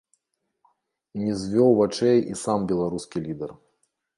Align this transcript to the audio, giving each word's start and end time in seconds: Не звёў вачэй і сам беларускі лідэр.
Не 1.25 1.35
звёў 1.41 1.69
вачэй 1.81 2.17
і 2.33 2.41
сам 2.45 2.59
беларускі 2.73 3.17
лідэр. 3.27 3.51